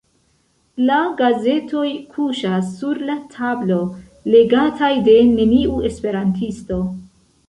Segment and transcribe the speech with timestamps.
[0.85, 1.83] La gazetoj
[2.15, 3.77] kuŝas sur la tablo,
[4.37, 6.79] legataj de neniu esperantisto.